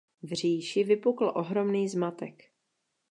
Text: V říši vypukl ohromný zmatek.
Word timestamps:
V 0.21 0.31
říši 0.33 0.83
vypukl 0.83 1.31
ohromný 1.35 1.89
zmatek. 1.89 2.43